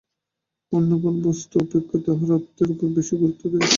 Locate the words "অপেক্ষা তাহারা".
1.63-2.33